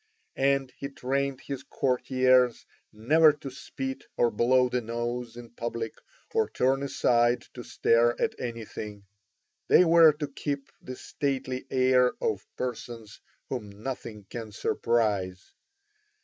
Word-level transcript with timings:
And 0.41 0.73
he 0.75 0.89
trained 0.89 1.41
his 1.41 1.61
courtiers 1.61 2.65
never 2.91 3.31
to 3.33 3.51
spit 3.51 4.03
or 4.17 4.31
blow 4.31 4.67
the 4.67 4.81
nose 4.81 5.37
in 5.37 5.51
public 5.51 5.93
or 6.33 6.49
turn 6.49 6.81
aside 6.81 7.43
to 7.53 7.61
stare 7.61 8.19
at 8.19 8.33
anything; 8.39 9.03
they 9.67 9.85
were 9.85 10.11
to 10.13 10.27
keep 10.27 10.71
the 10.81 10.95
stately 10.95 11.67
air 11.69 12.13
of 12.19 12.47
persons 12.57 13.21
whom 13.49 13.69
nothing 13.83 14.23
can 14.27 14.51
surprise. 14.51 15.53